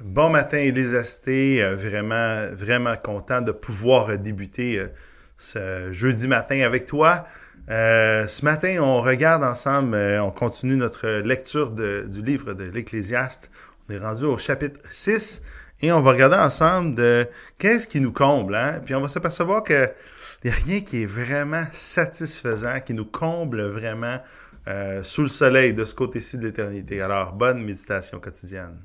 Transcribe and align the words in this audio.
Bon 0.00 0.30
matin, 0.30 0.58
Elisasté. 0.58 1.60
Euh, 1.60 1.74
vraiment, 1.74 2.46
vraiment 2.54 2.94
content 2.94 3.40
de 3.40 3.50
pouvoir 3.50 4.16
débuter 4.16 4.78
euh, 4.78 4.86
ce 5.36 5.92
jeudi 5.92 6.28
matin 6.28 6.60
avec 6.60 6.86
toi. 6.86 7.24
Euh, 7.68 8.24
ce 8.28 8.44
matin, 8.44 8.78
on 8.80 9.02
regarde 9.02 9.42
ensemble, 9.42 9.96
on 9.96 10.30
continue 10.30 10.76
notre 10.76 11.08
lecture 11.24 11.72
du 11.72 12.22
livre 12.22 12.54
de 12.54 12.64
l'Ecclésiaste. 12.64 13.50
On 13.88 13.94
est 13.94 13.98
rendu 13.98 14.24
au 14.24 14.38
chapitre 14.38 14.78
6 14.88 15.42
et 15.82 15.90
on 15.90 16.00
va 16.00 16.12
regarder 16.12 16.36
ensemble 16.36 16.94
de 16.94 17.26
qu'est-ce 17.58 17.88
qui 17.88 18.00
nous 18.00 18.12
comble. 18.12 18.54
Hein? 18.54 18.80
Puis 18.84 18.94
on 18.94 19.00
va 19.00 19.08
s'apercevoir 19.08 19.64
qu'il 19.64 19.90
n'y 20.44 20.50
a 20.50 20.54
rien 20.54 20.80
qui 20.80 21.02
est 21.02 21.06
vraiment 21.06 21.64
satisfaisant, 21.72 22.78
qui 22.86 22.94
nous 22.94 23.04
comble 23.04 23.62
vraiment 23.62 24.18
sous 25.02 25.22
le 25.22 25.28
soleil 25.28 25.72
de 25.72 25.84
ce 25.84 25.94
côté-ci 25.94 26.36
de 26.36 26.44
l'éternité. 26.44 27.00
Alors, 27.00 27.32
bonne 27.32 27.64
méditation 27.64 28.20
quotidienne. 28.20 28.78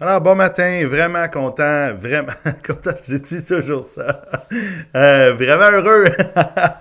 Alors, 0.00 0.20
bon 0.20 0.36
matin, 0.36 0.86
vraiment 0.86 1.26
content, 1.26 1.92
vraiment 1.92 2.32
content, 2.64 2.92
je 3.02 3.16
dis 3.16 3.44
toujours 3.44 3.82
ça. 3.82 4.22
Euh, 4.94 5.34
vraiment 5.34 5.72
heureux 5.72 6.04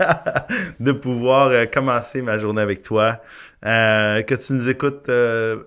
de 0.80 0.92
pouvoir 0.92 1.48
euh, 1.48 1.66
commencer 1.66 2.22
ma 2.22 2.38
journée 2.38 2.62
avec 2.62 2.84
toi. 2.84 3.20
Euh, 3.66 4.22
que 4.22 4.36
tu 4.36 4.54
nous 4.54 4.70
écoutes 4.70 5.10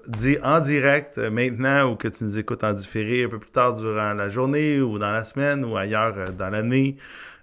dit 0.06 0.38
en 0.44 0.60
direct 0.60 1.18
maintenant 1.18 1.90
ou 1.90 1.96
que 1.96 2.06
tu 2.06 2.22
nous 2.22 2.38
écoutes 2.38 2.62
en 2.62 2.72
différé 2.72 3.24
un 3.24 3.28
peu 3.28 3.40
plus 3.40 3.50
tard 3.50 3.74
durant 3.74 4.14
la 4.14 4.28
journée 4.28 4.80
ou 4.80 5.00
dans 5.00 5.10
la 5.10 5.24
semaine 5.24 5.64
ou 5.64 5.76
ailleurs 5.76 6.30
dans 6.38 6.50
l'année. 6.50 6.98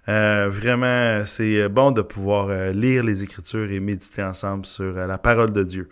vraiment, 0.06 1.26
c'est 1.26 1.68
bon 1.68 1.90
de 1.90 2.00
pouvoir 2.00 2.72
lire 2.72 3.04
les 3.04 3.24
Écritures 3.24 3.70
et 3.70 3.78
méditer 3.78 4.22
ensemble 4.22 4.64
sur 4.64 4.94
la 4.94 5.18
parole 5.18 5.52
de 5.52 5.64
Dieu. 5.64 5.90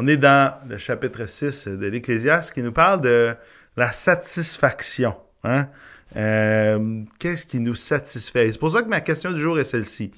On 0.00 0.06
est 0.06 0.16
dans 0.16 0.54
le 0.68 0.78
chapitre 0.78 1.28
6 1.28 1.66
de 1.66 1.86
l'Ecclésiaste 1.88 2.52
qui 2.52 2.62
nous 2.62 2.70
parle 2.70 3.00
de 3.00 3.34
la 3.76 3.90
satisfaction. 3.90 5.16
Hein? 5.42 5.66
Euh, 6.14 7.02
qu'est-ce 7.18 7.44
qui 7.44 7.58
nous 7.58 7.74
satisfait? 7.74 8.48
C'est 8.52 8.60
pour 8.60 8.70
ça 8.70 8.82
que 8.82 8.88
ma 8.88 9.00
question 9.00 9.32
du 9.32 9.40
jour 9.40 9.58
est 9.58 9.64
celle-ci. 9.64 10.12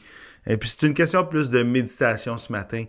Et 0.46 0.58
puis 0.58 0.68
c'est 0.68 0.86
une 0.86 0.92
question 0.92 1.24
plus 1.24 1.48
de 1.48 1.62
méditation 1.62 2.36
ce 2.36 2.52
matin, 2.52 2.84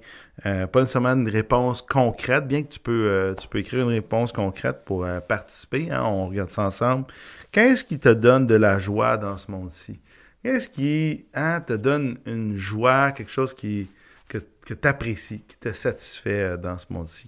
euh, 0.46 0.68
pas 0.68 0.82
nécessairement 0.82 1.14
une 1.14 1.30
réponse 1.30 1.82
concrète, 1.82 2.46
bien 2.46 2.62
que 2.64 2.74
tu 2.74 2.80
peux, 2.82 3.08
euh, 3.08 3.34
tu 3.36 3.48
peux 3.48 3.60
écrire 3.60 3.84
une 3.84 3.94
réponse 3.94 4.34
concrète 4.34 4.84
pour 4.84 5.08
participer. 5.30 5.92
Hein? 5.92 6.04
on 6.04 6.28
regarde 6.28 6.50
ça 6.50 6.64
ensemble. 6.64 7.06
Qu'est-ce 7.54 7.86
qui 7.86 8.00
te 8.00 8.10
donne 8.10 8.48
de 8.48 8.56
la 8.56 8.80
joie 8.80 9.16
dans 9.16 9.38
ce 9.38 9.50
monde-ci? 9.50 10.02
Qu'est-ce 10.44 10.68
qui 10.68 11.24
hein, 11.36 11.62
te 11.62 11.72
donne 11.72 12.18
une 12.26 12.58
joie, 12.58 13.14
quelque 13.14 13.32
chose 13.32 13.54
qui, 13.54 13.88
que, 14.32 14.74
tu 14.74 14.88
apprécies, 14.88 15.42
qui 15.42 15.58
te 15.58 15.70
satisfait 15.70 16.42
euh, 16.42 16.58
dans 16.58 16.78
ce 16.78 16.86
monde-ci. 16.90 17.28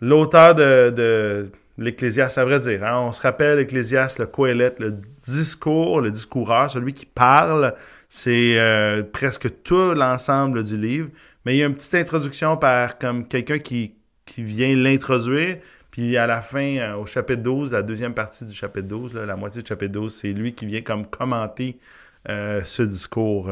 L'auteur 0.00 0.54
de, 0.54 0.90
de 0.90 1.50
l'Ecclésiaste, 1.78 2.38
à 2.38 2.44
vrai 2.44 2.60
dire, 2.60 2.84
hein, 2.84 3.00
on 3.00 3.12
se 3.12 3.20
rappelle 3.20 3.58
l'Ecclésiaste, 3.58 4.18
le 4.18 4.26
Coëlette, 4.26 4.78
le 4.78 4.96
discours, 5.22 6.00
le 6.00 6.10
discoureur, 6.10 6.70
celui 6.70 6.94
qui 6.94 7.06
parle, 7.06 7.74
c'est 8.08 8.58
euh, 8.58 9.02
presque 9.02 9.62
tout 9.62 9.94
l'ensemble 9.94 10.64
du 10.64 10.76
livre, 10.76 11.10
mais 11.44 11.56
il 11.56 11.58
y 11.58 11.62
a 11.62 11.66
une 11.66 11.74
petite 11.74 11.94
introduction 11.94 12.56
par 12.56 12.98
comme 12.98 13.26
quelqu'un 13.26 13.58
qui, 13.58 13.94
qui 14.24 14.42
vient 14.42 14.74
l'introduire, 14.74 15.58
puis 15.90 16.16
à 16.16 16.26
la 16.26 16.40
fin, 16.40 16.76
euh, 16.78 16.96
au 16.96 17.06
chapitre 17.06 17.42
12, 17.42 17.72
la 17.72 17.82
deuxième 17.82 18.14
partie 18.14 18.44
du 18.44 18.54
chapitre 18.54 18.88
12, 18.88 19.16
la 19.16 19.36
moitié 19.36 19.60
du 19.60 19.68
chapitre 19.68 19.92
12, 19.92 20.14
c'est 20.14 20.32
lui 20.32 20.54
qui 20.54 20.66
vient 20.66 20.82
comme 20.82 21.06
commenter 21.06 21.78
ce 22.26 22.82
discours 22.82 23.50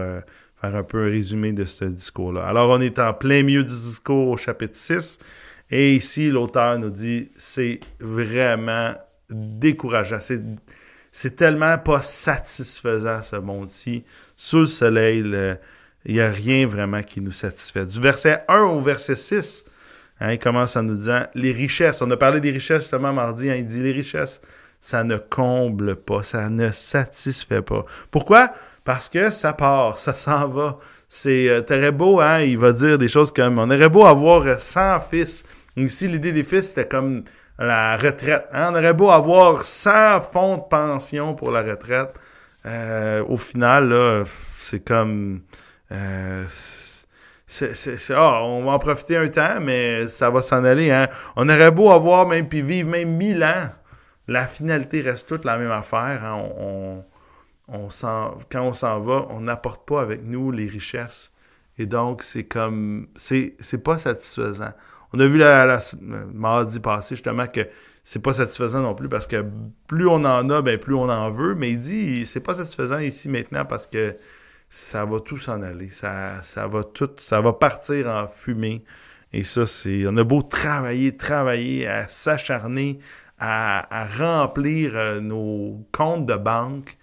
faire 0.60 0.76
un 0.76 0.82
peu 0.82 1.06
un 1.06 1.10
résumé 1.10 1.52
de 1.52 1.64
ce 1.64 1.84
discours-là. 1.84 2.46
Alors, 2.46 2.70
on 2.70 2.80
est 2.80 2.98
en 2.98 3.14
plein 3.14 3.42
milieu 3.42 3.62
du 3.62 3.72
discours 3.72 4.28
au 4.28 4.36
chapitre 4.36 4.76
6. 4.76 5.19
Et 5.70 5.94
ici, 5.94 6.30
l'auteur 6.30 6.78
nous 6.78 6.91
dit, 6.91 7.30
c'est 7.36 7.80
vraiment 8.00 8.94
décourageant. 9.30 10.19
C'est 11.12 11.36
tellement 11.36 11.76
pas 11.78 12.02
satisfaisant, 12.02 13.22
ce 13.22 13.36
monde-ci. 13.36 14.04
Sous 14.36 14.60
le 14.60 14.66
soleil, 14.66 15.19
il 16.04 16.14
n'y 16.14 16.20
a 16.20 16.30
rien 16.30 16.66
vraiment 16.66 17.02
qui 17.02 17.20
nous 17.20 17.32
satisfait. 17.32 17.84
Du 17.84 18.00
verset 18.00 18.44
1 18.48 18.62
au 18.62 18.80
verset 18.80 19.16
6, 19.16 19.64
hein, 20.20 20.32
il 20.32 20.38
commence 20.38 20.76
en 20.76 20.82
nous 20.82 20.94
disant, 20.94 21.26
les 21.34 21.52
richesses, 21.52 22.00
on 22.00 22.10
a 22.10 22.16
parlé 22.16 22.40
des 22.40 22.50
richesses 22.50 22.82
justement 22.82 23.12
mardi, 23.12 23.50
hein, 23.50 23.56
il 23.56 23.66
dit, 23.66 23.82
les 23.82 23.92
richesses, 23.92 24.40
ça 24.80 25.04
ne 25.04 25.16
comble 25.16 25.96
pas, 25.96 26.22
ça 26.22 26.48
ne 26.50 26.70
satisfait 26.70 27.62
pas. 27.62 27.84
Pourquoi? 28.10 28.52
Parce 28.84 29.08
que 29.08 29.30
ça 29.30 29.52
part, 29.52 29.98
ça 29.98 30.14
s'en 30.14 30.48
va. 30.48 30.78
C'est, 31.08 31.48
euh, 31.48 31.60
t'aurais 31.60 31.92
beau, 31.92 32.20
hein, 32.20 32.40
il 32.40 32.58
va 32.58 32.72
dire 32.72 32.98
des 32.98 33.08
choses 33.08 33.32
comme, 33.32 33.58
on 33.58 33.70
aurait 33.70 33.88
beau 33.88 34.06
avoir 34.06 34.60
100 34.60 35.00
fils. 35.00 35.44
Ici, 35.76 36.08
l'idée 36.08 36.32
des 36.32 36.44
fils, 36.44 36.70
c'était 36.70 36.86
comme 36.86 37.24
la 37.58 37.96
retraite. 37.96 38.46
Hein? 38.52 38.70
On 38.72 38.76
aurait 38.76 38.94
beau 38.94 39.10
avoir 39.10 39.62
100 39.62 40.22
fonds 40.22 40.56
de 40.56 40.62
pension 40.68 41.34
pour 41.34 41.50
la 41.50 41.62
retraite. 41.62 42.14
Euh, 42.66 43.24
au 43.28 43.36
final, 43.36 43.88
là, 43.88 44.24
c'est 44.58 44.84
comme... 44.84 45.40
Euh, 45.90 46.44
c'est, 46.48 48.12
ah, 48.14 48.42
on 48.42 48.64
va 48.64 48.72
en 48.72 48.78
profiter 48.78 49.16
un 49.16 49.28
temps, 49.28 49.58
mais 49.62 50.08
ça 50.08 50.28
va 50.28 50.42
s'en 50.42 50.64
aller. 50.64 50.90
Hein? 50.90 51.08
On 51.34 51.48
aurait 51.48 51.70
beau 51.70 51.90
avoir 51.90 52.26
même, 52.28 52.46
puis 52.46 52.60
vivre 52.60 52.90
même 52.90 53.16
1000 53.16 53.42
ans 53.42 53.69
la 54.28 54.46
finalité 54.46 55.00
reste 55.00 55.28
toute 55.28 55.44
la 55.44 55.58
même 55.58 55.70
affaire. 55.70 56.25
Hein. 56.25 57.02
Quand 57.66 58.62
on 58.62 58.72
s'en 58.72 59.00
va, 59.00 59.26
on 59.30 59.40
n'apporte 59.40 59.86
pas 59.86 60.00
avec 60.00 60.22
nous 60.22 60.50
les 60.52 60.66
richesses. 60.66 61.32
Et 61.78 61.86
donc, 61.86 62.22
c'est 62.22 62.44
comme. 62.44 63.08
C'est 63.16 63.82
pas 63.82 63.98
satisfaisant. 63.98 64.72
On 65.12 65.20
a 65.20 65.26
vu 65.26 65.38
la, 65.38 65.64
la, 65.64 65.78
mardi 66.34 66.80
passé 66.80 67.14
justement 67.14 67.46
que 67.46 67.66
c'est 68.04 68.19
pas 68.19 68.34
satisfaisant 68.34 68.82
non 68.82 68.94
plus 68.94 69.08
parce 69.08 69.26
que 69.26 69.42
plus 69.86 70.06
on 70.06 70.16
en 70.16 70.50
a, 70.50 70.60
ben 70.60 70.78
plus 70.78 70.94
on 70.94 71.08
en 71.08 71.31
veut. 71.31 71.54
Mais 71.54 71.70
il 71.70 71.78
dit 71.78 72.26
c'est 72.26 72.40
pas 72.40 72.54
satisfaisant 72.54 72.98
ici 72.98 73.31
maintenant 73.31 73.64
parce 73.64 73.86
que 73.86 74.16
ça 74.69 75.06
va 75.06 75.20
tout 75.20 75.38
s'en 75.38 75.62
aller. 75.62 75.88
Ça, 75.88 76.42
ça 76.42 76.66
va 76.66 76.84
tout, 76.84 77.10
ça 77.19 77.40
va 77.40 77.54
partir 77.54 78.08
en 78.08 78.28
fumée. 78.28 78.84
Et 79.32 79.44
ça, 79.44 79.66
c'est. 79.66 80.04
On 80.06 80.16
a 80.16 80.24
beau 80.24 80.42
travailler, 80.42 81.16
travailler, 81.16 81.86
à 81.86 82.08
s'acharner, 82.08 82.98
à, 83.40 84.06
remplir 84.19 84.93
euh, 84.94 85.20
nos 85.20 85.87
comptes 85.93 86.26
de 86.26 86.35
banque, 86.35 86.96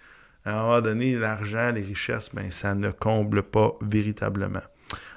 à 0.44 0.52
un 0.52 0.80
moment 0.80 1.20
l'argent, 1.20 1.72
les 1.74 1.80
richesses, 1.80 2.30
ben, 2.32 2.50
ça 2.50 2.74
ne 2.74 2.90
comble 2.90 3.42
pas 3.42 3.72
véritablement. 3.80 4.62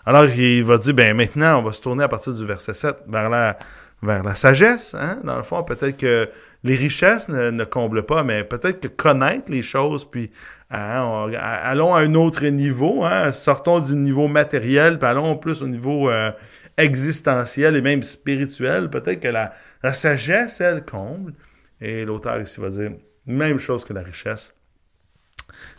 Alors, 0.06 0.26
il 0.26 0.64
va 0.64 0.78
dire, 0.78 0.94
ben 0.94 1.16
maintenant, 1.16 1.60
on 1.60 1.62
va 1.62 1.72
se 1.72 1.82
tourner 1.82 2.04
à 2.04 2.08
partir 2.08 2.34
du 2.34 2.46
verset 2.46 2.74
7 2.74 3.04
vers 3.08 3.30
la, 3.30 3.58
vers 4.02 4.24
la 4.24 4.34
sagesse. 4.36 4.96
Hein? 5.00 5.20
Dans 5.24 5.38
le 5.38 5.44
fond, 5.44 5.64
peut-être 5.64 5.98
que 5.98 6.30
les 6.64 6.76
richesses 6.76 7.30
ne, 7.30 7.64
comblent 7.64 8.06
pas, 8.06 8.24
mais 8.24 8.44
peut-être 8.44 8.80
que 8.80 8.88
connaître 8.88 9.52
les 9.52 9.62
choses, 9.62 10.06
puis 10.06 10.32
hein, 10.72 11.30
allons 11.40 11.94
à 11.94 12.00
un 12.00 12.16
autre 12.16 12.46
niveau, 12.48 13.04
hein? 13.04 13.32
sortons 13.32 13.80
du 13.80 13.96
niveau 13.96 14.28
matériel, 14.28 14.98
puis 15.00 15.08
allons 15.08 15.36
plus 15.38 15.62
au 15.62 15.68
niveau 15.68 16.10
euh, 16.10 16.32
existentiel 16.80 17.76
et 17.76 17.82
même 17.82 18.04
spirituel. 18.04 18.90
Peut-être 18.90 19.20
que 19.20 19.28
la, 19.28 19.52
sagesse, 19.94 20.62
elle, 20.62 20.84
comble. 20.84 21.34
Et 21.82 22.06
l'auteur 22.06 22.42
ici 22.42 22.60
va 22.60 22.70
dire, 22.70 22.92
même 23.26 23.60
chose 23.60 23.86
que 23.86 23.94
la 23.94 24.02
richesse, 24.02 24.54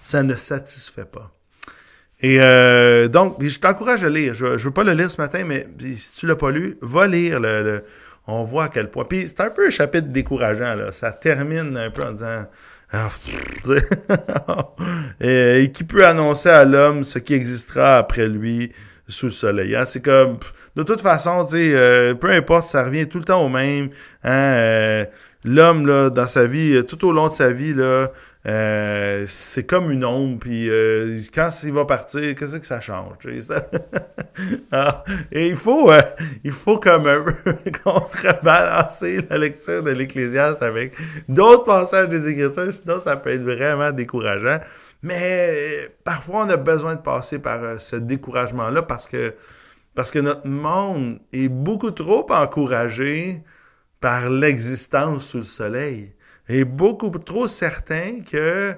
ça 0.02 0.23
ne 0.23 0.35
satisfait 0.35 1.05
pas. 1.05 1.32
Et 2.23 2.41
euh, 2.41 3.08
donc, 3.08 3.43
je 3.43 3.58
t'encourage 3.58 4.05
à 4.05 4.08
lire. 4.08 4.35
Je 4.35 4.47
ne 4.47 4.56
veux 4.56 4.70
pas 4.70 4.85
le 4.85 4.93
lire 4.93 5.11
ce 5.11 5.20
matin, 5.20 5.44
mais 5.44 5.67
si 5.94 6.14
tu 6.14 6.26
l'as 6.26 6.37
pas 6.37 6.50
lu, 6.50 6.76
va 6.82 7.06
lire 7.06 7.41
le, 7.41 7.82
on 8.26 8.44
voit 8.44 8.64
à 8.64 8.69
quel 8.69 8.91
point. 8.91 9.05
Puis 9.05 9.26
c'est 9.26 9.41
un 9.41 9.50
peu 9.50 9.67
un 9.67 9.70
chapitre 9.70 10.08
décourageant, 10.08 10.75
là. 10.75 10.93
Ça 10.93 11.12
termine 11.12 11.76
un 11.76 11.91
peu 11.91 12.05
en 12.05 12.12
disant. 12.12 12.47
Ah, 12.93 13.08
et, 15.20 15.70
qui 15.73 15.85
peut 15.85 16.05
annoncer 16.05 16.49
à 16.49 16.64
l'homme 16.64 17.05
ce 17.05 17.20
qui 17.20 17.35
existera 17.35 17.99
après 17.99 18.26
lui 18.26 18.73
sous 19.11 19.27
le 19.27 19.33
soleil. 19.33 19.77
Hein? 19.77 19.85
C'est 19.87 20.03
comme, 20.03 20.39
de 20.77 20.83
toute 20.83 21.01
façon, 21.01 21.47
euh, 21.55 22.15
peu 22.15 22.31
importe, 22.31 22.67
ça 22.67 22.85
revient 22.85 23.09
tout 23.09 23.19
le 23.19 23.25
temps 23.25 23.45
au 23.45 23.49
même. 23.49 23.91
Hein? 24.25 24.55
Euh, 24.55 25.05
l'homme, 25.45 25.87
là, 25.87 26.11
dans 26.11 26.27
sa 26.27 26.47
vie, 26.47 26.83
tout 26.85 27.07
au 27.07 27.12
long 27.12 27.29
de 27.29 27.33
sa 27.33 27.53
vie, 27.53 27.75
là, 27.75 28.09
euh, 28.47 29.27
c'est 29.29 29.65
comme 29.65 29.91
une 29.91 30.03
ombre, 30.03 30.39
puis 30.41 30.71
euh, 30.71 31.19
quand 31.35 31.51
il 31.62 31.73
va 31.75 31.85
partir, 31.85 32.35
qu'est-ce 32.35 32.57
que 32.57 32.65
ça 32.65 32.81
change? 32.81 33.17
ah, 34.73 35.05
et 35.31 35.49
il 35.49 35.57
faut, 35.57 35.93
euh, 35.93 36.01
il 36.43 36.53
faut 36.53 36.79
comme 36.79 37.07
contrebalancer 37.85 39.27
la 39.29 39.37
lecture 39.37 39.83
de 39.83 39.91
l'Ecclésiaste 39.91 40.62
avec 40.62 40.95
d'autres 41.29 41.65
passages 41.65 42.09
des 42.09 42.29
Écritures, 42.31 42.73
sinon 42.73 42.99
ça 42.99 43.17
peut 43.17 43.31
être 43.31 43.43
vraiment 43.43 43.93
décourageant. 43.93 44.59
Mais 45.02 45.88
parfois, 46.05 46.44
on 46.44 46.49
a 46.50 46.56
besoin 46.56 46.97
de 46.97 47.00
passer 47.00 47.38
par 47.38 47.81
ce 47.81 47.97
découragement-là 47.97 48.82
parce 48.82 49.06
que, 49.06 49.35
parce 49.94 50.11
que 50.11 50.19
notre 50.19 50.47
monde 50.47 51.20
est 51.32 51.49
beaucoup 51.49 51.91
trop 51.91 52.31
encouragé 52.31 53.43
par 54.00 54.31
l'existence 54.31 55.26
sous 55.26 55.38
le 55.38 55.44
soleil 55.44 56.14
est 56.50 56.64
beaucoup 56.64 57.11
trop 57.11 57.49
certain 57.49 58.20
que 58.20 58.75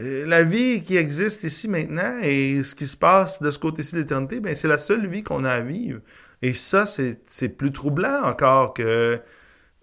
euh, 0.00 0.26
la 0.26 0.42
vie 0.42 0.82
qui 0.82 0.96
existe 0.96 1.44
ici 1.44 1.68
maintenant 1.68 2.18
et 2.22 2.62
ce 2.62 2.74
qui 2.74 2.86
se 2.86 2.96
passe 2.96 3.40
de 3.40 3.50
ce 3.50 3.58
côté-ci 3.58 3.94
de 3.94 4.00
l'éternité, 4.00 4.40
ben 4.40 4.54
c'est 4.54 4.68
la 4.68 4.78
seule 4.78 5.06
vie 5.06 5.22
qu'on 5.22 5.44
a 5.44 5.50
à 5.50 5.60
vivre. 5.60 6.00
Et 6.42 6.52
ça, 6.52 6.86
c'est 6.86 7.48
plus 7.48 7.72
troublant 7.72 8.22
encore 8.22 8.74
que, 8.74 9.20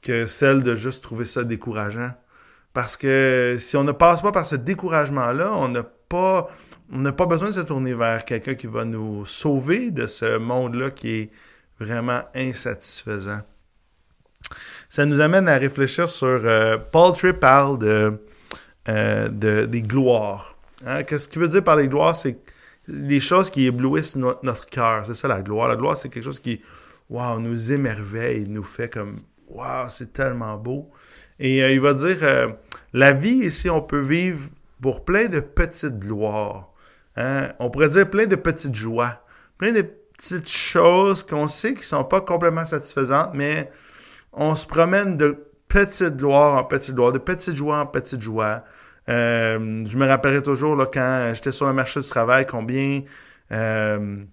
que 0.02 0.28
celle 0.28 0.64
de 0.64 0.76
juste 0.76 1.04
trouver 1.04 1.26
ça 1.26 1.44
décourageant. 1.44 2.12
Parce 2.76 2.96
que 2.96 3.56
si 3.58 3.76
on 3.76 3.84
ne 3.84 3.92
passe 3.92 4.22
pas 4.22 4.32
par 4.32 4.46
ce 4.46 4.56
découragement-là, 4.56 5.54
on 5.56 5.70
n'a 5.70 5.82
pas, 5.82 6.48
on 6.92 7.00
n'a 7.00 7.12
pas 7.12 7.26
besoin 7.26 7.50
de 7.50 7.56
se 7.56 7.62
tourner 7.62 7.96
vers 7.96 8.24
quelqu'un 8.24 8.54
qui 8.54 8.68
va 8.68 8.86
nous 8.86 9.26
sauver 9.26 9.90
de 9.90 10.06
ce 10.06 10.38
monde-là 10.38 10.92
qui 10.92 11.22
est 11.22 11.30
vraiment 11.80 12.22
insatisfaisant 12.36 13.42
ça 14.90 15.06
nous 15.06 15.20
amène 15.20 15.48
à 15.50 15.58
réfléchir 15.58 16.10
sur. 16.10 16.28
Euh, 16.28 16.78
Paul 16.78 17.14
Tripp 17.14 17.40
parle 17.40 17.80
de, 17.80 18.14
euh, 18.88 19.30
de, 19.30 19.66
des 19.66 19.82
gloires. 19.82 20.58
Hein? 20.86 21.04
Qu'est-ce 21.04 21.28
qu'il 21.28 21.42
veut 21.42 21.48
dire 21.48 21.64
par 21.64 21.76
les 21.76 21.88
gloires? 21.88 22.16
C'est 22.16 22.38
des 22.88 23.20
choses 23.20 23.50
qui 23.50 23.66
éblouissent 23.66 24.16
notre 24.16 24.66
cœur. 24.68 25.06
C'est 25.06 25.16
ça 25.16 25.28
la 25.28 25.42
gloire. 25.42 25.68
La 25.68 25.76
gloire, 25.76 25.98
c'est 25.98 26.10
quelque 26.10 26.24
chose 26.24 26.40
qui, 26.40 26.62
nous 27.10 27.72
émerveille, 27.72 28.48
nous 28.48 28.64
fait 28.64 28.90
comme, 28.90 29.20
wow, 29.48 29.90
c'est 29.90 30.14
tellement 30.14 30.56
beau. 30.56 30.92
Et 31.40 31.64
euh, 31.64 31.72
il 31.72 31.82
va 31.82 31.94
dire, 31.94 32.18
la 32.94 33.12
vie 33.12 33.46
ici, 33.46 33.70
on 33.70 33.82
peut 33.82 34.00
vivre 34.00 34.50
pour 34.82 35.04
plein 35.04 35.26
de 35.26 35.40
petites 35.40 36.00
gloires. 36.00 36.72
Hein? 37.18 37.50
On 37.60 37.70
pourrait 37.70 37.90
dire 37.90 38.10
plein 38.10 38.26
de 38.26 38.36
petites 38.36 38.76
joies, 38.76 39.22
plein 39.58 39.72
de 39.72 39.82
petites 39.82 40.50
choses 40.50 41.24
qu'on 41.24 41.48
sait 41.48 41.74
qui 41.74 41.84
sont 41.84 42.04
pas 42.04 42.22
complètement 42.22 42.66
satisfaisantes, 42.66 43.32
mais 43.34 43.70
on 44.34 44.56
se 44.56 44.66
promène 44.66 45.18
de 45.18 45.38
petite 45.68 46.18
gloire 46.18 46.58
en 46.58 46.64
petite 46.64 46.96
gloire, 46.96 47.12
de 47.12 47.20
petite 47.20 47.56
joie 47.56 47.80
en 47.80 47.86
petite 47.86 48.22
joie. 48.22 48.64
Euh, 49.10 49.84
je 49.86 49.98
me 49.98 50.06
rappellerai 50.06 50.42
toujours 50.42 50.78
quand 50.92 51.32
j'étais 51.34 51.52
sur 51.52 51.68
le 51.68 51.74
marché 51.74 52.00
du 52.00 52.08
travail, 52.08 52.46
combien 52.46 53.02
euh, 53.52 54.24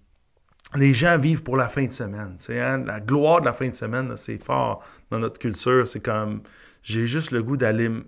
les 0.74 0.92
gens 0.94 1.18
vivent 1.18 1.42
pour 1.42 1.56
la 1.56 1.68
fin 1.68 1.84
de 1.84 1.92
semaine. 1.92 2.36
Hein? 2.48 2.84
La 2.86 3.00
gloire 3.00 3.40
de 3.40 3.46
la 3.46 3.52
fin 3.52 3.68
de 3.68 3.74
semaine, 3.74 4.16
c'est 4.16 4.42
fort 4.42 4.82
dans 5.10 5.18
notre 5.18 5.38
culture. 5.38 5.86
C'est 5.86 6.00
comme 6.00 6.42
j'ai 6.82 7.06
juste 7.06 7.30
le 7.30 7.42
goût 7.42 7.56
d'aller 7.56 7.88
me 7.88 8.04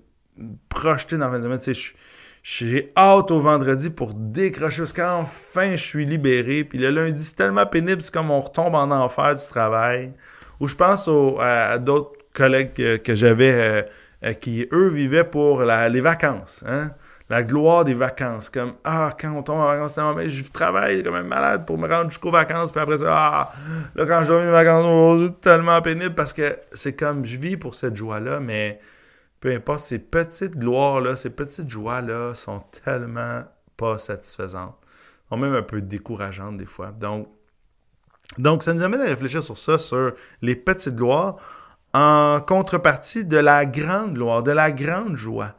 projeter 0.69 1.17
dans 1.17 1.31
la 1.31 1.41
fin 1.41 1.49
de 1.49 1.61
semaine. 1.61 1.75
J'ai 2.43 2.93
hâte 2.94 3.31
au 3.31 3.41
vendredi 3.41 3.88
pour 3.88 4.12
décrocher 4.12 4.82
parce 4.82 4.93
qu'enfin 4.93 5.76
je 5.76 5.82
suis 5.82 6.05
libéré. 6.05 6.65
Puis 6.65 6.79
le 6.79 6.91
lundi, 6.91 7.23
c'est 7.23 7.37
tellement 7.37 7.65
pénible, 7.65 8.03
c'est 8.03 8.12
comme 8.12 8.31
on 8.31 8.41
retombe 8.41 8.75
en 8.75 8.91
enfer 8.91 9.35
du 9.35 9.47
travail. 9.47 10.12
Ou 10.61 10.69
je 10.69 10.75
pense 10.75 11.09
à, 11.41 11.79
d'autres 11.79 12.12
collègues 12.35 13.03
que, 13.03 13.15
j'avais 13.15 13.53
euh, 13.53 13.82
euh, 14.25 14.32
qui, 14.35 14.69
eux, 14.73 14.88
vivaient 14.88 15.25
pour 15.25 15.62
les 15.62 16.00
vacances. 16.00 16.62
Hein? 16.67 16.91
La 17.31 17.43
gloire 17.43 17.85
des 17.85 17.94
vacances. 17.94 18.50
Comme, 18.50 18.75
ah, 18.85 19.11
quand 19.19 19.32
on 19.32 19.43
tombe 19.43 19.61
en 19.61 19.67
vacances, 19.67 19.99
mais 20.17 20.29
je 20.29 20.50
travaille 20.50 21.03
comme 21.03 21.15
un 21.15 21.23
malade 21.23 21.67
pour 21.67 21.79
me 21.79 21.88
rendre 21.88 22.11
jusqu'aux 22.11 22.31
vacances. 22.31 22.71
Puis 22.71 22.81
après 22.81 22.99
ça, 22.99 23.06
ah, 23.11 23.53
là, 23.94 24.06
quand 24.06 24.25
je 24.25 24.32
reviens 24.32 24.47
mes 24.47 24.53
vacances, 24.53 25.21
c'est 25.23 25.41
tellement 25.41 25.81
pénible 25.81 26.15
parce 26.15 26.32
que 26.32 26.59
c'est 26.73 26.94
comme, 26.94 27.25
je 27.25 27.37
vis 27.38 27.56
pour 27.56 27.75
cette 27.75 27.97
joie-là, 27.97 28.41
mais 28.41 28.79
peu 29.41 29.53
importe, 29.53 29.81
ces 29.81 29.99
petites 29.99 30.59
gloires-là, 30.59 31.17
ces 31.17 31.31
petites 31.31 31.69
joies-là 31.69 32.35
sont 32.35 32.61
tellement 32.85 33.44
pas 33.77 33.99
satisfaisantes. 33.99 34.77
Sont 35.29 35.37
même 35.37 35.55
un 35.55 35.62
peu 35.62 35.81
décourageantes 35.81 36.59
des 36.59 36.67
fois. 36.67 36.93
Donc, 36.93 37.29
donc, 38.38 38.62
ça 38.62 38.75
nous 38.75 38.82
amène 38.82 39.00
à 39.00 39.05
réfléchir 39.05 39.43
sur 39.43 39.59
ça, 39.59 39.79
sur 39.79 40.12
les 40.43 40.56
petites 40.56 40.97
gloires, 40.97 41.37
en 41.93 42.41
contrepartie 42.41 43.25
de 43.25 43.37
la 43.37 43.67
grande 43.67 44.15
gloire, 44.15 44.43
de 44.43 44.50
la 44.50 44.73
grande 44.73 45.17
joie, 45.17 45.55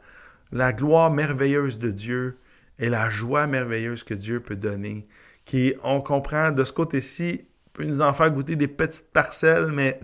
la 0.52 0.72
gloire 0.72 1.10
merveilleuse 1.10 1.78
de 1.78 1.90
Dieu 1.90 2.38
et 2.78 2.88
la 2.88 3.08
joie 3.08 3.46
merveilleuse 3.46 4.04
que 4.04 4.14
Dieu 4.14 4.40
peut 4.40 4.56
donner, 4.56 5.06
qui, 5.44 5.74
on 5.82 6.00
comprend, 6.00 6.52
de 6.52 6.64
ce 6.64 6.72
côté-ci, 6.72 7.46
peut 7.72 7.84
nous 7.84 8.00
en 8.00 8.12
faire 8.12 8.30
goûter 8.30 8.56
des 8.56 8.68
petites 8.68 9.10
parcelles, 9.12 9.68
mais 9.68 10.00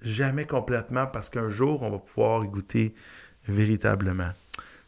jamais 0.00 0.44
complètement, 0.44 1.06
parce 1.06 1.30
qu'un 1.30 1.50
jour, 1.50 1.82
on 1.82 1.90
va 1.90 1.98
pouvoir 1.98 2.44
y 2.44 2.48
goûter 2.48 2.94
véritablement. 3.48 4.30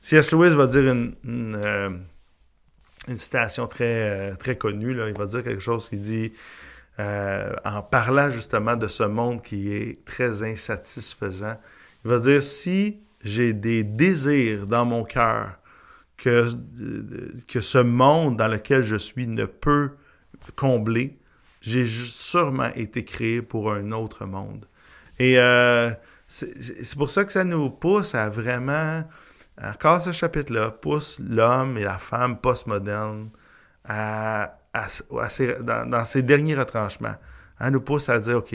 C.S. 0.00 0.32
Lewis 0.32 0.54
va 0.54 0.66
dire 0.66 0.90
une, 0.92 1.14
euh, 1.26 1.90
citation 3.16 3.66
très, 3.66 4.32
euh, 4.32 4.34
très 4.34 4.56
connue, 4.56 4.92
il 4.92 5.14
va 5.16 5.26
dire 5.26 5.42
quelque 5.42 5.62
chose 5.62 5.88
qui 5.88 5.98
dit 5.98 6.32
euh, 7.00 7.52
en 7.64 7.82
parlant 7.82 8.30
justement 8.30 8.76
de 8.76 8.86
ce 8.86 9.02
monde 9.02 9.42
qui 9.42 9.72
est 9.72 10.04
très 10.04 10.42
insatisfaisant. 10.42 11.56
Il 12.04 12.10
va 12.10 12.18
dire, 12.18 12.42
si 12.42 13.00
j'ai 13.24 13.52
des 13.52 13.84
désirs 13.84 14.66
dans 14.66 14.84
mon 14.84 15.04
cœur 15.04 15.58
que, 16.16 16.48
que 17.48 17.60
ce 17.60 17.78
monde 17.78 18.36
dans 18.36 18.48
lequel 18.48 18.82
je 18.82 18.96
suis 18.96 19.26
ne 19.26 19.44
peut 19.44 19.90
combler, 20.56 21.18
j'ai 21.60 21.86
sûrement 21.86 22.70
été 22.74 23.04
créé 23.04 23.42
pour 23.42 23.72
un 23.72 23.92
autre 23.92 24.26
monde. 24.26 24.66
Et 25.18 25.38
euh, 25.38 25.90
c'est 26.28 26.96
pour 26.96 27.10
ça 27.10 27.24
que 27.24 27.32
ça 27.32 27.44
nous 27.44 27.70
pousse 27.70 28.14
à 28.14 28.28
vraiment, 28.28 29.04
encore 29.62 30.00
ce 30.00 30.12
chapitre-là, 30.12 30.70
pousse 30.70 31.20
l'homme 31.20 31.78
et 31.78 31.82
la 31.82 31.98
femme 31.98 32.38
postmoderne 32.38 33.30
à 33.84 34.58
dans, 35.60 36.04
ces 36.04 36.22
derniers 36.22 36.54
retranchements, 36.54 37.14
elle 37.60 37.72
nous 37.72 37.80
pousse 37.80 38.08
à 38.08 38.18
dire, 38.18 38.38
OK, 38.38 38.54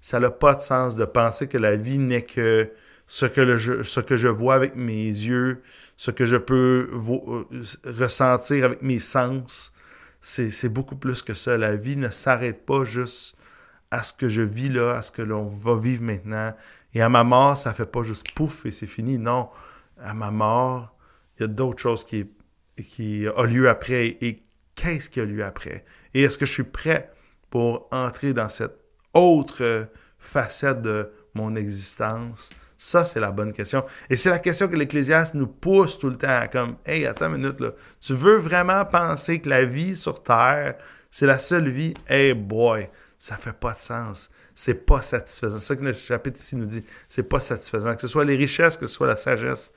ça 0.00 0.18
n'a 0.18 0.30
pas 0.30 0.54
de 0.54 0.60
sens 0.60 0.96
de 0.96 1.04
penser 1.04 1.46
que 1.46 1.58
la 1.58 1.76
vie 1.76 1.98
n'est 1.98 2.22
que 2.22 2.70
ce 3.10 3.26
que, 3.26 3.82
ce 3.82 3.98
que 3.98 4.16
je 4.16 4.28
vois 4.28 4.54
avec 4.54 4.76
mes 4.76 5.08
yeux, 5.08 5.62
ce 5.96 6.12
que 6.12 6.24
je 6.24 6.36
peux 6.36 6.88
euh, 6.92 7.44
ressentir 7.84 8.64
avec 8.64 8.82
mes 8.82 9.00
sens. 9.00 9.72
C'est 10.20 10.68
beaucoup 10.68 10.94
plus 10.94 11.20
que 11.20 11.34
ça. 11.34 11.58
La 11.58 11.74
vie 11.74 11.96
ne 11.96 12.08
s'arrête 12.10 12.64
pas 12.64 12.84
juste 12.84 13.36
à 13.90 14.04
ce 14.04 14.12
que 14.12 14.28
je 14.28 14.42
vis 14.42 14.68
là, 14.68 14.92
à 14.92 15.02
ce 15.02 15.10
que 15.10 15.22
l'on 15.22 15.48
va 15.48 15.76
vivre 15.76 16.04
maintenant. 16.04 16.54
Et 16.94 17.02
à 17.02 17.08
ma 17.08 17.24
mort, 17.24 17.58
ça 17.58 17.74
fait 17.74 17.90
pas 17.90 18.04
juste 18.04 18.30
pouf 18.32 18.64
et 18.64 18.70
c'est 18.70 18.86
fini. 18.86 19.18
Non, 19.18 19.48
à 19.98 20.14
ma 20.14 20.30
mort, 20.30 20.96
il 21.36 21.40
y 21.40 21.44
a 21.46 21.48
d'autres 21.48 21.82
choses 21.82 22.04
qui, 22.04 22.30
qui 22.80 23.26
ont 23.34 23.42
lieu 23.42 23.68
après. 23.68 24.18
Et 24.20 24.44
qu'est-ce 24.76 25.10
qu'il 25.10 25.24
y 25.24 25.26
a 25.26 25.28
lieu 25.28 25.44
après? 25.44 25.84
Et 26.14 26.22
est-ce 26.22 26.38
que 26.38 26.46
je 26.46 26.52
suis 26.52 26.62
prêt 26.62 27.10
pour 27.50 27.88
entrer 27.90 28.34
dans 28.34 28.48
cette 28.48 28.78
autre 29.14 29.88
facette 30.20 30.80
de 30.82 31.10
mon 31.34 31.54
existence? 31.54 32.50
Ça, 32.76 33.04
c'est 33.04 33.20
la 33.20 33.30
bonne 33.30 33.52
question. 33.52 33.84
Et 34.08 34.16
c'est 34.16 34.30
la 34.30 34.38
question 34.38 34.68
que 34.68 34.76
l'Ecclésiaste 34.76 35.34
nous 35.34 35.46
pousse 35.46 35.98
tout 35.98 36.08
le 36.08 36.16
temps, 36.16 36.46
comme, 36.50 36.76
hey, 36.86 37.06
attends 37.06 37.26
une 37.26 37.42
minute, 37.42 37.60
là. 37.60 37.72
Tu 38.00 38.14
veux 38.14 38.36
vraiment 38.36 38.84
penser 38.84 39.38
que 39.38 39.48
la 39.48 39.64
vie 39.64 39.94
sur 39.94 40.22
Terre, 40.22 40.76
c'est 41.10 41.26
la 41.26 41.38
seule 41.38 41.68
vie? 41.68 41.94
Hey 42.08 42.34
boy, 42.34 42.88
ça 43.18 43.36
fait 43.36 43.52
pas 43.52 43.72
de 43.72 43.78
sens. 43.78 44.30
C'est 44.54 44.86
pas 44.86 45.02
satisfaisant. 45.02 45.58
C'est 45.58 45.66
ça 45.66 45.76
que 45.76 45.82
notre 45.82 45.98
chapitre 45.98 46.38
ici 46.40 46.56
nous 46.56 46.66
dit. 46.66 46.84
C'est 47.08 47.24
pas 47.24 47.40
satisfaisant. 47.40 47.94
Que 47.94 48.00
ce 48.00 48.08
soit 48.08 48.24
les 48.24 48.36
richesses, 48.36 48.76
que 48.76 48.86
ce 48.86 48.94
soit 48.94 49.06
la 49.06 49.16
sagesse, 49.16 49.72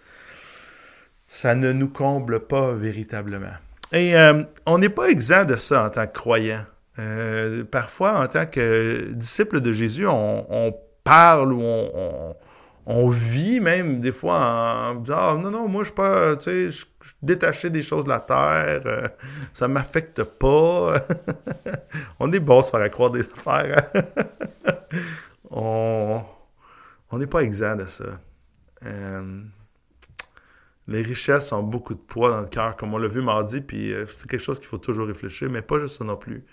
ça 1.27 1.55
ne 1.55 1.72
nous 1.72 1.89
comble 1.89 2.48
pas 2.48 2.74
véritablement. 2.74 3.55
Et 3.91 4.15
euh, 4.15 4.43
on 4.65 4.77
n'est 4.77 4.89
pas 4.89 5.07
exempt 5.07 5.45
de 5.45 5.55
ça 5.55 5.86
en 5.86 5.89
tant 5.89 6.07
que 6.07 6.13
croyant. 6.13 6.65
Euh, 7.00 7.63
parfois, 7.63 8.19
en 8.19 8.27
tant 8.27 8.45
que 8.45 9.12
disciple 9.13 9.62
de 9.62 9.72
Jésus, 9.72 10.05
on, 10.07 10.75
parle 11.03 11.53
ou 11.53 11.62
on, 12.86 13.10
vit 13.10 13.60
même 13.60 14.00
des 14.00 14.12
fois 14.12 14.39
en 14.39 14.95
disant 14.95 15.17
ah, 15.17 15.38
non, 15.41 15.51
non, 15.51 15.67
moi 15.67 15.83
je 15.83 15.88
suis 15.88 15.95
pas, 15.95 16.36
tu 16.36 16.43
sais, 16.43 16.72
je 16.72 16.86
détaché 17.22 17.69
des 17.69 17.81
choses 17.81 18.03
de 18.05 18.10
la 18.10 18.19
terre, 18.19 18.81
euh, 18.86 19.07
ça 19.53 19.67
m'affecte 19.67 20.24
pas. 20.24 20.95
on 22.19 22.31
est 22.31 22.39
bon 22.39 22.60
à 22.60 22.63
se 22.63 22.72
faire 22.72 23.10
des 23.12 23.22
affaires. 23.22 23.91
on 25.51 26.24
n'est 27.13 27.27
pas 27.27 27.41
exempt 27.41 27.77
de 27.77 27.86
ça. 27.86 28.05
Euh, 28.86 29.41
les 30.88 31.01
richesses 31.01 31.51
ont 31.53 31.63
beaucoup 31.63 31.93
de 31.93 32.00
poids 32.00 32.31
dans 32.31 32.41
le 32.41 32.48
cœur, 32.48 32.75
comme 32.75 32.93
on 32.93 32.98
l'a 32.98 33.07
vu 33.07 33.22
mardi, 33.22 33.62
puis 33.62 33.93
c'est 34.07 34.27
quelque 34.27 34.43
chose 34.43 34.60
qu'il 34.60 34.67
faut 34.67 34.77
toujours 34.77 35.07
réfléchir, 35.07 35.50
mais 35.50 35.62
pas 35.62 35.79
juste 35.79 35.98
ça 35.98 36.03
non 36.03 36.17
plus 36.17 36.43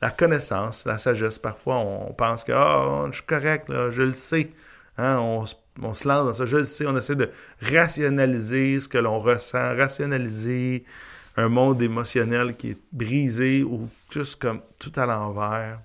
la 0.00 0.10
connaissance, 0.10 0.84
la 0.86 0.98
sagesse. 0.98 1.38
Parfois, 1.38 1.76
on 1.76 2.12
pense 2.12 2.44
que 2.44 2.52
ah, 2.52 3.06
je 3.10 3.16
suis 3.16 3.26
correct, 3.26 3.68
je 3.68 4.02
le 4.02 4.12
sais. 4.12 4.50
Hein, 4.98 5.18
on, 5.18 5.44
se 5.46 5.54
lance 5.80 6.04
dans 6.04 6.32
ça, 6.32 6.46
je 6.46 6.58
le 6.58 6.64
sais. 6.64 6.86
On 6.86 6.96
essaie 6.96 7.16
de 7.16 7.30
rationaliser 7.60 8.80
ce 8.80 8.88
que 8.88 8.98
l'on 8.98 9.18
ressent, 9.18 9.76
rationaliser 9.76 10.84
un 11.36 11.48
monde 11.48 11.82
émotionnel 11.82 12.56
qui 12.56 12.70
est 12.70 12.78
brisé 12.92 13.62
ou 13.62 13.88
juste 14.10 14.40
comme 14.40 14.62
tout 14.78 14.92
à 14.96 15.04
l'envers. 15.06 15.80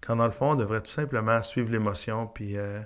Quand 0.00 0.16
dans 0.16 0.26
le 0.26 0.32
fond, 0.32 0.52
on 0.52 0.56
devrait 0.56 0.80
tout 0.80 0.90
simplement 0.90 1.42
suivre 1.42 1.70
l'émotion 1.70 2.26
puis 2.26 2.56
euh, 2.56 2.80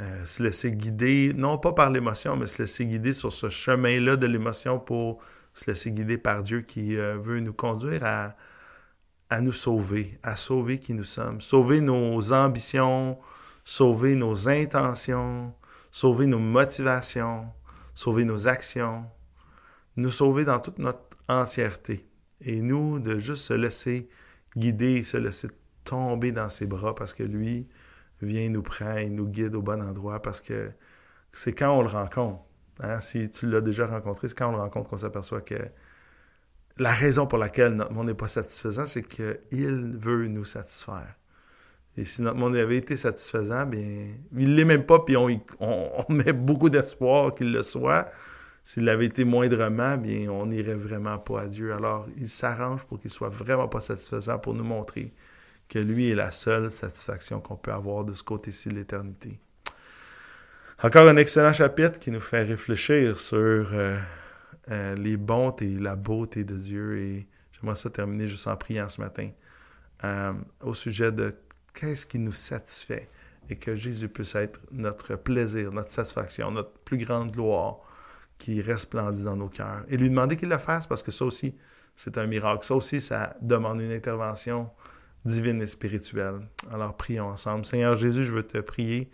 euh, 0.00 0.24
se 0.24 0.42
laisser 0.42 0.72
guider, 0.72 1.32
non 1.34 1.58
pas 1.58 1.72
par 1.72 1.90
l'émotion, 1.90 2.36
mais 2.36 2.46
se 2.46 2.62
laisser 2.62 2.86
guider 2.86 3.12
sur 3.12 3.32
ce 3.32 3.50
chemin-là 3.50 4.16
de 4.16 4.26
l'émotion 4.26 4.78
pour 4.78 5.20
se 5.54 5.70
laisser 5.70 5.90
guider 5.90 6.18
par 6.18 6.42
Dieu 6.42 6.62
qui 6.62 6.96
euh, 6.96 7.18
veut 7.18 7.40
nous 7.40 7.52
conduire 7.52 8.04
à, 8.04 8.34
à 9.32 9.40
nous 9.40 9.54
sauver, 9.54 10.18
à 10.22 10.36
sauver 10.36 10.78
qui 10.78 10.92
nous 10.92 11.04
sommes, 11.04 11.40
sauver 11.40 11.80
nos 11.80 12.34
ambitions, 12.34 13.18
sauver 13.64 14.14
nos 14.14 14.46
intentions, 14.46 15.54
sauver 15.90 16.26
nos 16.26 16.38
motivations, 16.38 17.46
sauver 17.94 18.26
nos 18.26 18.46
actions, 18.46 19.06
nous 19.96 20.10
sauver 20.10 20.44
dans 20.44 20.58
toute 20.58 20.78
notre 20.78 21.16
entièreté. 21.28 22.06
Et 22.42 22.60
nous, 22.60 22.98
de 22.98 23.18
juste 23.18 23.44
se 23.44 23.54
laisser 23.54 24.06
guider, 24.54 25.02
se 25.02 25.16
laisser 25.16 25.48
tomber 25.82 26.30
dans 26.30 26.50
ses 26.50 26.66
bras 26.66 26.94
parce 26.94 27.14
que 27.14 27.22
lui 27.22 27.70
vient 28.20 28.50
nous 28.50 28.62
prendre 28.62 28.98
et 28.98 29.08
nous 29.08 29.26
guide 29.26 29.54
au 29.54 29.62
bon 29.62 29.80
endroit 29.80 30.20
parce 30.20 30.42
que 30.42 30.72
c'est 31.30 31.54
quand 31.54 31.74
on 31.74 31.80
le 31.80 31.88
rencontre. 31.88 32.42
Hein, 32.80 33.00
si 33.00 33.30
tu 33.30 33.48
l'as 33.48 33.62
déjà 33.62 33.86
rencontré, 33.86 34.28
c'est 34.28 34.36
quand 34.36 34.50
on 34.50 34.52
le 34.52 34.58
rencontre 34.58 34.90
qu'on 34.90 34.98
s'aperçoit 34.98 35.40
que 35.40 35.70
la 36.78 36.92
raison 36.92 37.26
pour 37.26 37.38
laquelle 37.38 37.74
notre 37.74 37.92
monde 37.92 38.06
n'est 38.06 38.14
pas 38.14 38.28
satisfaisant, 38.28 38.86
c'est 38.86 39.02
qu'il 39.02 39.96
veut 39.98 40.26
nous 40.28 40.44
satisfaire. 40.44 41.14
Et 41.96 42.04
si 42.04 42.22
notre 42.22 42.38
monde 42.38 42.56
avait 42.56 42.78
été 42.78 42.96
satisfaisant, 42.96 43.66
bien, 43.66 44.06
il 44.36 44.50
ne 44.50 44.54
l'est 44.54 44.64
même 44.64 44.86
pas, 44.86 45.00
puis 45.00 45.16
on, 45.16 45.28
met 46.08 46.32
beaucoup 46.32 46.70
d'espoir 46.70 47.32
qu'il 47.34 47.52
le 47.52 47.62
soit. 47.62 48.08
S'il 48.62 48.88
avait 48.88 49.06
été 49.06 49.24
moindrement, 49.24 49.96
bien, 49.96 50.30
on 50.30 50.46
n'irait 50.46 50.74
vraiment 50.74 51.18
pas 51.18 51.42
à 51.42 51.46
Dieu. 51.48 51.74
Alors, 51.74 52.06
il 52.16 52.28
s'arrange 52.28 52.84
pour 52.84 52.98
qu'il 52.98 53.10
soit 53.10 53.28
vraiment 53.28 53.68
pas 53.68 53.80
satisfaisant 53.80 54.38
pour 54.38 54.54
nous 54.54 54.64
montrer 54.64 55.12
que 55.68 55.78
lui 55.78 56.10
est 56.10 56.14
la 56.14 56.30
seule 56.30 56.70
satisfaction 56.70 57.40
qu'on 57.40 57.56
peut 57.56 57.72
avoir 57.72 58.04
de 58.04 58.14
ce 58.14 58.22
côté-ci 58.22 58.68
de 58.68 58.74
l'éternité. 58.74 59.40
Encore 60.82 61.08
un 61.08 61.16
excellent 61.16 61.52
chapitre 61.52 61.98
qui 61.98 62.10
nous 62.10 62.20
fait 62.20 62.42
réfléchir 62.42 63.18
sur 63.18 63.38
euh, 63.38 63.98
euh, 64.70 64.94
les 64.94 65.16
bontés 65.16 65.78
la 65.78 65.96
beauté 65.96 66.44
de 66.44 66.56
Dieu. 66.56 66.98
Et 66.98 67.28
j'aimerais 67.52 67.76
ça 67.76 67.90
terminer 67.90 68.28
juste 68.28 68.46
en 68.46 68.56
priant 68.56 68.88
ce 68.88 69.00
matin 69.00 69.30
euh, 70.04 70.32
au 70.60 70.74
sujet 70.74 71.12
de 71.12 71.34
qu'est-ce 71.74 72.06
qui 72.06 72.18
nous 72.18 72.32
satisfait 72.32 73.08
et 73.48 73.56
que 73.56 73.74
Jésus 73.74 74.08
puisse 74.08 74.34
être 74.34 74.60
notre 74.70 75.16
plaisir, 75.16 75.72
notre 75.72 75.90
satisfaction, 75.90 76.50
notre 76.50 76.72
plus 76.84 76.98
grande 76.98 77.32
gloire 77.32 77.78
qui 78.38 78.60
resplendit 78.60 79.24
dans 79.24 79.36
nos 79.36 79.48
cœurs. 79.48 79.84
Et 79.88 79.96
lui 79.96 80.08
demander 80.08 80.36
qu'il 80.36 80.48
le 80.48 80.58
fasse 80.58 80.86
parce 80.86 81.02
que 81.02 81.10
ça 81.10 81.24
aussi, 81.24 81.56
c'est 81.96 82.18
un 82.18 82.26
miracle. 82.26 82.64
Ça 82.64 82.74
aussi, 82.74 83.00
ça 83.00 83.36
demande 83.40 83.80
une 83.80 83.92
intervention 83.92 84.70
divine 85.24 85.60
et 85.62 85.66
spirituelle. 85.66 86.40
Alors 86.72 86.96
prions 86.96 87.28
ensemble. 87.28 87.64
Seigneur 87.64 87.96
Jésus, 87.96 88.24
je 88.24 88.32
veux 88.32 88.42
te 88.42 88.58
prier 88.58 89.10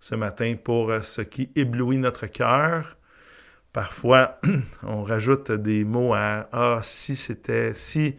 ce 0.00 0.14
matin 0.14 0.54
pour 0.62 0.92
ce 1.02 1.22
qui 1.22 1.50
éblouit 1.54 1.98
notre 1.98 2.26
cœur, 2.26 2.96
Parfois, 3.76 4.40
on 4.84 5.02
rajoute 5.02 5.52
des 5.52 5.84
mots 5.84 6.14
à 6.14 6.48
Ah, 6.50 6.80
si 6.82 7.14
c'était, 7.14 7.74
si 7.74 8.16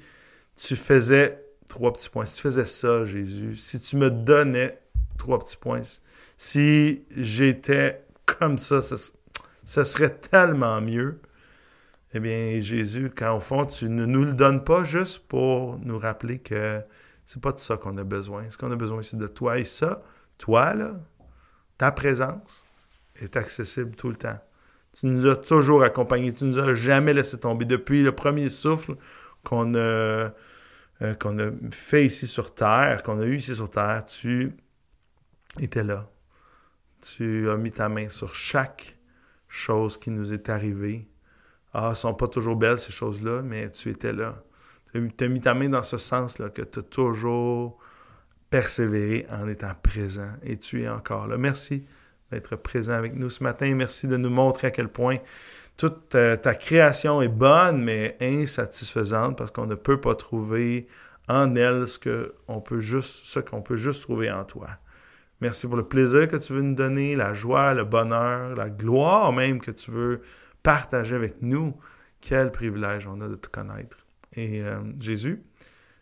tu 0.56 0.76
faisais 0.76 1.44
trois 1.68 1.92
petits 1.92 2.12
points, 2.12 2.28
si 2.28 2.36
tu 2.36 2.42
faisais 2.44 2.66
ça, 2.68 3.06
Jésus, 3.06 3.56
si 3.56 3.82
tu 3.82 3.96
me 3.96 4.12
donnais 4.12 4.80
trois 5.18 5.40
petits 5.40 5.58
points, 5.58 5.82
si 6.38 7.06
j'étais 7.10 8.06
comme 8.28 8.60
ça, 8.60 8.84
ce 8.84 9.84
serait 9.84 10.12
tellement 10.12 10.80
mieux. 10.80 11.20
Eh 12.14 12.20
bien, 12.20 12.62
Jésus, 12.62 13.10
quand 13.10 13.36
au 13.36 13.40
fond, 13.40 13.66
tu 13.66 13.90
ne 13.90 14.06
nous 14.06 14.26
le 14.26 14.34
donnes 14.34 14.64
pas 14.64 14.84
juste 14.84 15.28
pour 15.28 15.80
nous 15.80 15.98
rappeler 15.98 16.38
que 16.38 16.84
c'est 17.26 17.42
pas 17.42 17.52
de 17.52 17.58
ça 17.58 17.78
qu'on 17.78 17.98
a 17.98 18.04
besoin. 18.04 18.48
Ce 18.52 18.60
qu'on 18.60 18.70
a 18.70 18.76
besoin, 18.76 19.02
c'est 19.02 19.18
de 19.18 19.26
toi. 19.26 19.58
Et 19.58 19.66
ça, 19.66 20.04
toi, 20.38 20.76
là, 20.76 20.94
ta 21.80 21.92
présence 21.92 22.64
est 23.16 23.36
accessible 23.36 23.96
tout 23.96 24.10
le 24.10 24.18
temps. 24.18 24.38
Tu 25.00 25.06
nous 25.06 25.27
as 25.27 25.36
toujours 25.36 25.84
accompagnés. 25.84 26.34
Tu 26.34 26.46
nous 26.46 26.58
as 26.58 26.74
jamais 26.74 27.13
laissé 27.13 27.39
tomber. 27.39 27.66
Depuis 27.66 28.01
le 28.01 28.13
premier 28.13 28.50
souffle 28.50 28.96
qu'on 29.44 29.75
a, 29.75 29.77
euh, 29.77 30.32
a 31.01 31.51
fait 31.72 32.06
ici 32.06 32.25
sur 32.25 32.56
Terre, 32.56 33.04
qu'on 33.04 33.20
a 33.20 33.25
eu 33.25 33.36
ici 33.36 33.56
sur 33.56 33.70
Terre, 33.70 34.06
tu 34.06 34.54
étais 35.60 35.84
là. 35.84 36.10
Tu 37.01 37.48
as 37.50 37.58
mis 37.58 37.72
ta 37.72 37.89
main 37.89 38.10
sur 38.10 38.34
chaque 38.34 38.98
chose 39.48 40.00
qui 40.00 40.10
nous 40.10 40.34
est 40.34 40.50
arrivée. 40.50 41.08
Ah, 41.74 41.89
elles 41.92 41.96
sont 41.96 42.16
pas 42.16 42.27
toujours 42.27 42.56
belles, 42.56 42.80
ces 42.80 42.92
choses-là, 42.92 43.44
mais 43.44 43.70
tu 43.70 43.92
étais 43.92 44.13
là. 44.13 44.44
Tu 44.94 45.13
as 45.20 45.27
mis 45.27 45.42
ta 45.42 45.54
main 45.54 45.70
dans 45.70 45.84
ce 45.84 45.98
sens-là, 45.98 46.50
que 46.50 46.63
tu 46.63 46.80
as 46.80 46.84
toujours 46.84 47.77
persévéré 48.50 49.27
en 49.30 49.48
étant 49.48 49.74
présent 49.84 50.34
et 50.42 50.58
tu 50.58 50.82
es 50.82 50.89
encore 50.89 51.27
là. 51.27 51.38
Merci 51.38 51.86
d'être 52.32 52.56
présent 52.56 52.94
avec 52.94 53.16
nous 53.16 53.30
ce 53.30 53.44
matin. 53.44 53.74
Merci 53.76 54.08
de 54.08 54.18
nous 54.18 54.30
montrer 54.30 54.68
à 54.68 54.72
quel 54.72 54.90
point 54.90 55.18
toute 55.78 56.16
euh, 56.16 56.36
ta, 56.36 56.56
création 56.56 57.22
est 57.22 57.28
bonne, 57.28 57.84
mais 57.84 58.18
insatisfaisante 58.20 59.38
parce 59.38 59.52
qu'on 59.52 59.68
ne 59.68 59.76
peut 59.76 60.02
pas 60.02 60.16
trouver 60.16 60.88
en 61.28 61.56
elle 61.56 61.88
ce 61.88 62.00
qu'on 62.00 62.62
peut 62.62 62.80
juste, 62.80 64.02
trouver 64.02 64.32
en 64.32 64.44
toi. 64.44 64.70
Merci 65.40 65.68
pour 65.68 65.78
le 65.78 65.88
plaisir 65.88 66.28
que 66.28 66.38
tu 66.38 66.54
veux 66.54 66.64
nous 66.64 66.74
donner, 66.74 67.16
la 67.16 67.36
joie, 67.36 67.76
le 67.76 67.84
bonheur, 67.84 68.56
la 68.56 68.70
gloire 68.70 69.32
même 69.34 69.62
que 69.62 69.70
tu 69.70 69.92
veux 69.92 70.22
partager 70.64 71.16
avec 71.16 71.42
nous. 71.42 71.76
Quel 72.22 72.52
privilège 72.52 73.06
on 73.06 73.22
a 73.22 73.28
de 73.28 73.36
te 73.36 73.48
connaître. 73.48 74.08
Et 74.34 74.64
euh, 74.64 74.80
Jésus, 75.00 75.44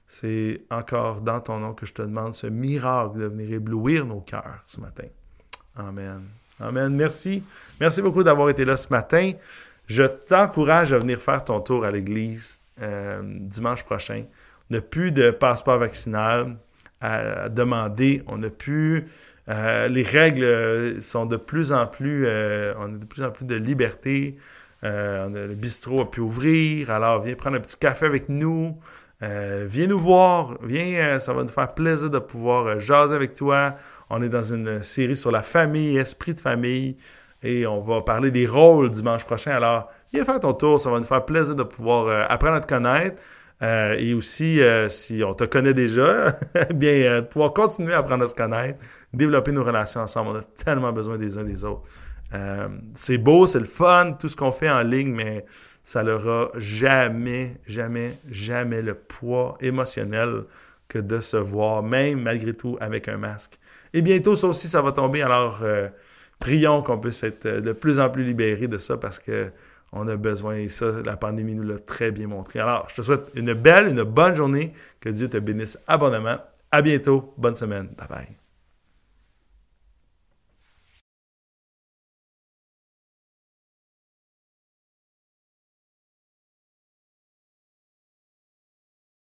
c'est 0.08 0.66
encore 0.72 1.22
dans 1.22 1.42
ton 1.42 1.60
nom 1.60 1.74
que 1.74 1.86
je 1.86 1.94
te 1.94 2.02
demande 2.02 2.34
ce 2.34 2.48
miracle 2.48 3.18
de 3.20 3.26
venir 3.26 3.52
éblouir 3.52 4.06
nos 4.06 4.22
cœurs 4.22 4.64
ce 4.66 4.80
matin. 4.80 5.08
Amen. 5.76 6.24
Amen. 6.60 6.96
Merci. 6.96 7.44
Merci 7.80 8.02
beaucoup 8.02 8.24
d'avoir 8.24 8.50
été 8.50 8.64
là 8.64 8.78
ce 8.78 8.88
matin. 8.90 9.32
Je 9.88 10.04
t'encourage 10.04 10.94
à 10.94 10.98
venir 10.98 11.20
faire 11.20 11.44
ton 11.44 11.60
tour 11.60 11.86
à 11.86 11.92
l'église 11.92 12.60
euh, 12.82 13.22
dimanche 13.24 13.84
prochain. 13.84 14.24
On 14.70 14.76
n'a 14.76 14.82
plus 14.82 15.12
de 15.12 15.32
passeport 15.32 15.78
vaccinal 15.78 16.56
à 17.02 17.50
demander. 17.50 18.24
On 18.28 18.38
n'a 18.38 18.50
plus. 18.50 19.06
Euh, 19.50 19.88
les 19.90 20.02
règles 20.02 21.02
sont 21.02 21.26
de 21.26 21.36
plus 21.36 21.72
en 21.72 21.86
plus. 21.88 22.24
Euh, 22.26 22.74
on 22.80 22.96
a 22.96 22.98
de 22.98 23.06
plus 23.06 23.24
en 23.24 23.32
plus 23.32 23.46
de 23.46 23.56
liberté. 23.56 24.38
le 24.82 25.54
bistrot 25.56 26.02
a 26.02 26.10
pu 26.10 26.22
ouvrir. 26.22 26.90
Alors, 26.90 27.22
viens 27.22 27.36
prendre 27.36 27.58
un 27.58 27.62
petit 27.62 27.78
café 27.78 28.06
avec 28.06 28.30
nous. 28.30 28.78
Viens 29.68 29.88
nous 29.88 30.00
voir. 30.00 30.58
Viens, 30.64 31.20
ça 31.20 31.34
va 31.34 31.44
nous 31.44 31.50
faire 31.50 31.74
plaisir 31.74 32.10
de 32.10 32.20
pouvoir 32.20 32.80
jaser 32.80 33.16
avec 33.16 33.34
toi. 33.34 33.76
On 34.10 34.22
est 34.22 34.30
dans 34.30 34.44
une 34.44 34.84
série 34.84 35.18
sur 35.18 35.32
la 35.32 35.42
famille, 35.42 35.98
esprit 35.98 36.34
de 36.34 36.40
famille, 36.40 36.98
et 37.46 37.68
on 37.68 37.80
va 37.82 38.02
parler 38.02 38.32
des 38.32 38.48
rôles 38.48 38.90
dimanche 38.90 39.24
prochain. 39.24 39.52
Alors, 39.52 39.90
viens 40.12 40.26
faire 40.26 40.40
ton 40.40 40.54
tour, 40.54 40.80
ça 40.80 40.90
va 40.90 41.00
nous 41.00 41.06
faire 41.06 41.24
plaisir 41.26 41.56
de 41.56 41.64
pouvoir 41.64 42.08
euh, 42.08 42.24
apprendre 42.28 42.56
à 42.56 42.60
te 42.60 42.68
connaître. 42.68 43.22
Euh, 43.62 43.96
et 43.98 44.14
aussi, 44.14 44.62
euh, 44.62 44.90
si 44.90 45.24
on 45.24 45.34
te 45.34 45.46
connaît 45.46 45.74
déjà, 45.74 46.38
bien, 46.74 47.22
pouvoir 47.22 47.54
continuer 47.54 47.94
à 47.94 48.00
apprendre 48.00 48.26
à 48.26 48.28
se 48.28 48.36
connaître, 48.36 48.80
développer 49.14 49.52
nos 49.52 49.64
relations 49.64 50.02
ensemble. 50.02 50.32
On 50.32 50.36
a 50.36 50.42
tellement 50.42 50.92
besoin 50.92 51.18
des 51.18 51.38
uns 51.38 51.44
des 51.44 51.64
autres. 51.64 51.88
c'est 52.94 53.18
beau, 53.18 53.48
c'est 53.48 53.60
le 53.60 53.66
fun, 53.66 54.14
tout 54.20 54.28
ce 54.28 54.36
qu'on 54.36 54.52
fait 54.52 54.70
en 54.70 54.82
ligne, 54.82 55.14
mais 55.14 55.46
ça 55.86 56.02
n'aura 56.04 56.50
jamais, 56.56 57.58
jamais, 57.68 58.18
jamais 58.28 58.82
le 58.82 58.96
poids 58.96 59.56
émotionnel 59.62 60.46
que 60.88 60.98
de 60.98 61.20
se 61.20 61.38
voir, 61.38 61.84
même 61.84 62.24
malgré 62.24 62.56
tout 62.56 62.76
avec 62.82 63.08
un 63.08 63.18
masque. 63.18 63.60
Et 63.94 64.02
bientôt, 64.02 64.36
ça 64.36 64.48
aussi, 64.48 64.68
ça 64.68 64.82
va 64.82 64.92
tomber. 64.92 65.22
Alors, 65.22 65.60
euh, 65.62 65.88
prions 66.40 66.82
qu'on 66.82 66.98
puisse 66.98 67.22
être 67.22 67.48
de 67.48 67.72
plus 67.72 68.00
en 68.00 68.10
plus 68.10 68.24
libérés 68.24 68.68
de 68.68 68.80
ça 68.80 68.98
parce 68.98 69.20
que 69.20 69.52
on 69.92 70.08
a 70.08 70.16
besoin, 70.16 70.56
et 70.56 70.70
ça, 70.70 70.88
la 71.06 71.18
pandémie 71.18 71.54
nous 71.54 71.62
l'a 71.62 71.78
très 71.78 72.10
bien 72.10 72.28
montré. 72.28 72.60
Alors, 72.60 72.88
je 72.90 72.96
te 72.96 73.02
souhaite 73.04 73.30
une 73.36 73.54
belle, 73.54 73.90
une 73.90 74.02
bonne 74.02 74.36
journée. 74.36 74.74
Que 75.00 75.10
Dieu 75.10 75.30
te 75.30 75.38
bénisse 75.38 75.78
abondamment. 75.86 76.38
À 76.72 76.82
bientôt. 76.82 77.32
Bonne 77.38 77.56
semaine. 77.56 77.90
Bye 77.96 78.08
bye. 78.10 78.45